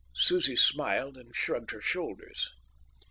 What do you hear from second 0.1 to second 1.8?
Susie smiled and shrugged her